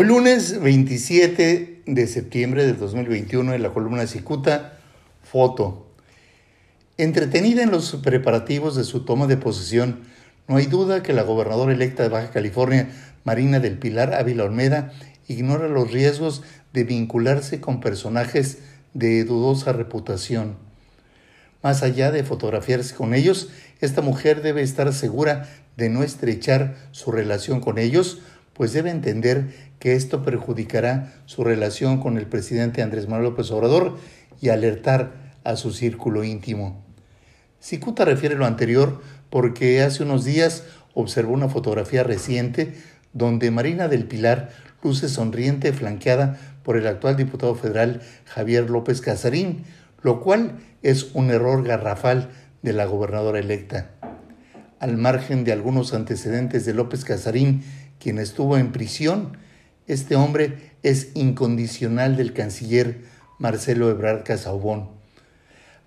Hoy 0.00 0.06
lunes 0.06 0.60
27 0.60 1.82
de 1.84 2.06
septiembre 2.06 2.64
del 2.64 2.78
2021 2.78 3.52
en 3.52 3.62
la 3.64 3.70
columna 3.70 4.06
Cicuta, 4.06 4.78
foto. 5.24 5.90
Entretenida 6.98 7.64
en 7.64 7.72
los 7.72 7.96
preparativos 7.96 8.76
de 8.76 8.84
su 8.84 9.04
toma 9.04 9.26
de 9.26 9.38
posesión, 9.38 10.02
no 10.46 10.56
hay 10.56 10.66
duda 10.66 11.02
que 11.02 11.12
la 11.12 11.24
gobernadora 11.24 11.72
electa 11.72 12.04
de 12.04 12.10
Baja 12.10 12.30
California, 12.30 12.88
Marina 13.24 13.58
del 13.58 13.76
Pilar 13.76 14.14
Ávila 14.14 14.44
Olmeda, 14.44 14.92
ignora 15.26 15.66
los 15.66 15.90
riesgos 15.90 16.44
de 16.72 16.84
vincularse 16.84 17.60
con 17.60 17.80
personajes 17.80 18.58
de 18.94 19.24
dudosa 19.24 19.72
reputación. 19.72 20.58
Más 21.60 21.82
allá 21.82 22.12
de 22.12 22.22
fotografiarse 22.22 22.94
con 22.94 23.14
ellos, 23.14 23.48
esta 23.80 24.00
mujer 24.00 24.42
debe 24.42 24.62
estar 24.62 24.92
segura 24.92 25.48
de 25.76 25.88
no 25.88 26.04
estrechar 26.04 26.76
su 26.92 27.10
relación 27.10 27.58
con 27.60 27.78
ellos, 27.78 28.20
pues 28.58 28.72
debe 28.72 28.90
entender 28.90 29.54
que 29.78 29.94
esto 29.94 30.24
perjudicará 30.24 31.14
su 31.26 31.44
relación 31.44 32.00
con 32.00 32.18
el 32.18 32.26
presidente 32.26 32.82
Andrés 32.82 33.06
Manuel 33.06 33.30
López 33.30 33.52
Obrador 33.52 33.96
y 34.40 34.48
alertar 34.48 35.12
a 35.44 35.54
su 35.54 35.70
círculo 35.70 36.24
íntimo. 36.24 36.84
Cicuta 37.60 38.04
refiere 38.04 38.34
lo 38.34 38.46
anterior 38.46 39.00
porque 39.30 39.80
hace 39.80 40.02
unos 40.02 40.24
días 40.24 40.64
observó 40.92 41.34
una 41.34 41.48
fotografía 41.48 42.02
reciente 42.02 42.74
donde 43.12 43.52
Marina 43.52 43.86
del 43.86 44.06
Pilar 44.06 44.50
luce 44.82 45.08
sonriente 45.08 45.72
flanqueada 45.72 46.36
por 46.64 46.76
el 46.76 46.88
actual 46.88 47.16
diputado 47.16 47.54
federal 47.54 48.02
Javier 48.24 48.68
López 48.68 49.00
Casarín, 49.00 49.62
lo 50.02 50.20
cual 50.20 50.58
es 50.82 51.10
un 51.14 51.30
error 51.30 51.62
garrafal 51.62 52.30
de 52.62 52.72
la 52.72 52.86
gobernadora 52.86 53.38
electa. 53.38 53.92
Al 54.80 54.96
margen 54.96 55.44
de 55.44 55.52
algunos 55.52 55.94
antecedentes 55.94 56.64
de 56.64 56.74
López 56.74 57.04
Casarín, 57.04 57.62
quien 57.98 58.18
estuvo 58.18 58.56
en 58.56 58.72
prisión, 58.72 59.36
este 59.86 60.16
hombre 60.16 60.72
es 60.82 61.10
incondicional 61.14 62.16
del 62.16 62.32
canciller 62.32 63.02
Marcelo 63.38 63.90
Ebrard 63.90 64.24
Casaubón. 64.24 64.90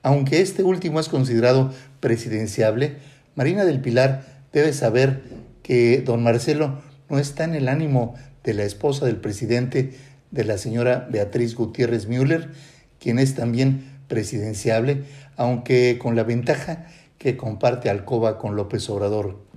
Aunque 0.03 0.41
este 0.41 0.63
último 0.63 0.99
es 0.99 1.09
considerado 1.09 1.73
presidenciable, 1.99 2.97
Marina 3.35 3.65
del 3.65 3.81
Pilar 3.81 4.25
debe 4.51 4.73
saber 4.73 5.21
que 5.63 6.01
don 6.01 6.23
Marcelo 6.23 6.81
no 7.09 7.19
está 7.19 7.43
en 7.43 7.55
el 7.55 7.69
ánimo 7.69 8.15
de 8.43 8.53
la 8.53 8.63
esposa 8.63 9.05
del 9.05 9.17
presidente, 9.17 9.93
de 10.31 10.43
la 10.43 10.57
señora 10.57 11.07
Beatriz 11.11 11.55
Gutiérrez 11.55 12.07
Müller, 12.07 12.49
quien 12.99 13.19
es 13.19 13.35
también 13.35 13.99
presidenciable, 14.07 15.03
aunque 15.37 15.97
con 15.99 16.15
la 16.15 16.23
ventaja 16.23 16.87
que 17.17 17.37
comparte 17.37 17.89
alcoba 17.89 18.37
con 18.39 18.55
López 18.55 18.89
Obrador. 18.89 19.50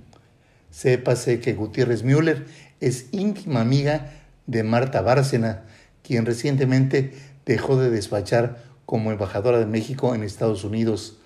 Sépase 0.75 1.39
que 1.39 1.53
Gutiérrez 1.53 2.03
Müller 2.03 2.47
es 2.81 3.05
íntima 3.13 3.61
amiga 3.61 4.11
de 4.45 4.61
Marta 4.63 5.01
Bárcena, 5.01 5.63
quien 6.03 6.25
recientemente 6.25 7.13
dejó 7.45 7.77
de 7.77 7.89
despachar 7.89 8.61
como 8.85 9.13
embajadora 9.13 9.57
de 9.57 9.67
México 9.67 10.13
en 10.13 10.21
Estados 10.21 10.65
Unidos. 10.65 11.17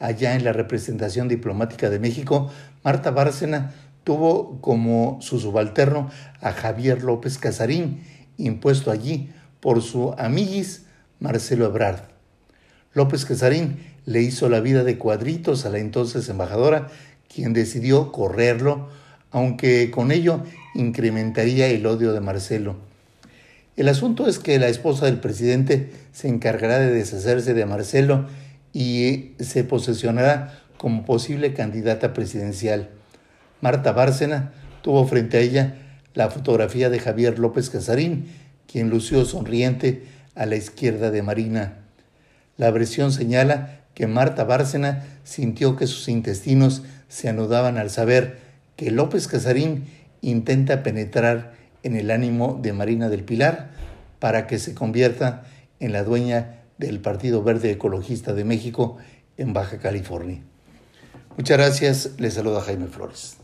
Allá 0.00 0.34
en 0.34 0.44
la 0.44 0.52
representación 0.52 1.28
diplomática 1.28 1.88
de 1.88 1.98
México, 1.98 2.50
Marta 2.82 3.10
Bárcena 3.10 3.72
tuvo 4.04 4.60
como 4.60 5.16
su 5.22 5.40
subalterno 5.40 6.10
a 6.42 6.52
Javier 6.52 7.04
López 7.04 7.38
Casarín, 7.38 8.04
impuesto 8.36 8.90
allí 8.90 9.32
por 9.60 9.80
su 9.80 10.12
amiguis 10.18 10.84
Marcelo 11.20 11.64
Ebrard. 11.64 12.02
López 12.92 13.24
Casarín 13.24 13.78
le 14.04 14.20
hizo 14.20 14.50
la 14.50 14.60
vida 14.60 14.84
de 14.84 14.98
cuadritos 14.98 15.64
a 15.64 15.70
la 15.70 15.78
entonces 15.78 16.28
embajadora, 16.28 16.88
quien 17.34 17.52
decidió 17.52 18.12
correrlo 18.12 18.88
aunque 19.34 19.90
con 19.90 20.12
ello 20.12 20.44
incrementaría 20.76 21.66
el 21.66 21.84
odio 21.86 22.12
de 22.12 22.20
Marcelo. 22.20 22.76
El 23.76 23.88
asunto 23.88 24.28
es 24.28 24.38
que 24.38 24.60
la 24.60 24.68
esposa 24.68 25.06
del 25.06 25.18
presidente 25.18 25.90
se 26.12 26.28
encargará 26.28 26.78
de 26.78 26.92
deshacerse 26.92 27.52
de 27.52 27.66
Marcelo 27.66 28.26
y 28.72 29.32
se 29.40 29.64
posesionará 29.64 30.62
como 30.76 31.04
posible 31.04 31.52
candidata 31.52 32.12
presidencial. 32.12 32.90
Marta 33.60 33.90
Bárcena 33.90 34.52
tuvo 34.82 35.04
frente 35.04 35.38
a 35.38 35.40
ella 35.40 35.74
la 36.14 36.30
fotografía 36.30 36.88
de 36.88 37.00
Javier 37.00 37.40
López 37.40 37.70
Casarín, 37.70 38.26
quien 38.70 38.88
lució 38.88 39.24
sonriente 39.24 40.04
a 40.36 40.46
la 40.46 40.54
izquierda 40.54 41.10
de 41.10 41.22
Marina. 41.22 41.78
La 42.56 42.70
versión 42.70 43.10
señala 43.10 43.80
que 43.94 44.06
Marta 44.06 44.44
Bárcena 44.44 45.04
sintió 45.24 45.74
que 45.74 45.88
sus 45.88 46.08
intestinos 46.08 46.84
se 47.08 47.28
anudaban 47.28 47.78
al 47.78 47.90
saber 47.90 48.38
que 48.76 48.90
López 48.90 49.28
Casarín 49.28 49.86
intenta 50.20 50.82
penetrar 50.82 51.54
en 51.82 51.96
el 51.96 52.10
ánimo 52.10 52.58
de 52.60 52.72
Marina 52.72 53.08
del 53.08 53.24
Pilar 53.24 53.70
para 54.18 54.46
que 54.46 54.58
se 54.58 54.74
convierta 54.74 55.44
en 55.80 55.92
la 55.92 56.02
dueña 56.02 56.62
del 56.78 57.00
Partido 57.00 57.42
Verde 57.42 57.70
Ecologista 57.70 58.32
de 58.32 58.44
México 58.44 58.96
en 59.36 59.52
Baja 59.52 59.78
California. 59.78 60.40
Muchas 61.36 61.58
gracias, 61.58 62.10
les 62.18 62.34
saluda 62.34 62.60
Jaime 62.60 62.86
Flores. 62.86 63.43